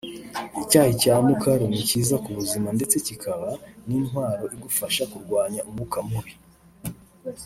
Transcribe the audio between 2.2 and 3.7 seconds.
ku buzima ndetse cyikaba